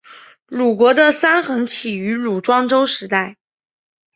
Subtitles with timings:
[0.47, 3.37] 鲁国的三桓起于鲁庄公时代。